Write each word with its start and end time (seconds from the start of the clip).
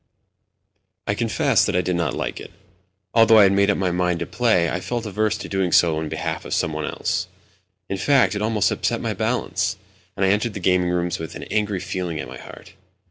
II 1.07 1.11
I 1.11 1.13
confess 1.13 1.69
I 1.69 1.79
did 1.81 1.95
not 1.95 2.15
like 2.15 2.39
it. 2.39 2.49
Although 3.13 3.37
I 3.37 3.43
had 3.43 3.51
made 3.51 3.69
up 3.69 3.77
my 3.77 3.91
mind 3.91 4.17
to 4.21 4.25
play, 4.25 4.67
I 4.67 4.79
felt 4.79 5.05
averse 5.05 5.37
to 5.37 5.47
doing 5.47 5.71
so 5.71 5.99
on 5.99 6.09
behalf 6.09 6.43
of 6.43 6.55
some 6.55 6.73
one 6.73 6.85
else. 6.85 7.27
In 7.87 7.97
fact, 7.97 8.33
it 8.33 8.41
almost 8.41 8.71
upset 8.71 8.99
my 8.99 9.13
balance, 9.13 9.77
and 10.15 10.25
I 10.25 10.29
entered 10.29 10.55
the 10.55 10.59
gaming 10.59 10.89
rooms 10.89 11.19
with 11.19 11.35
an 11.35 11.43
angry 11.51 11.79
feeling 11.79 12.19
at 12.19 12.27
my 12.27 12.39
heart. 12.39 12.73